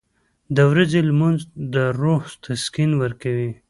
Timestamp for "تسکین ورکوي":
2.43-3.51